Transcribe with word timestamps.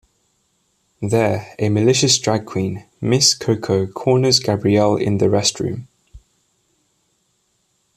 There, 0.99 1.53
a 1.59 1.69
malicious 1.69 2.17
drag 2.17 2.47
queen, 2.47 2.85
Miss 2.99 3.35
Coco, 3.35 3.85
corners 3.85 4.39
Gabriel 4.39 4.97
in 4.97 5.19
the 5.19 5.25
restroom. 5.27 5.85